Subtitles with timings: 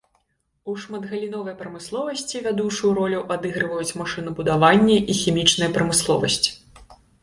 [0.71, 6.47] У шматгаліновай прамысловасці вядучую ролю адыгрываюць машынабудаванне і хімічная прамысловасць.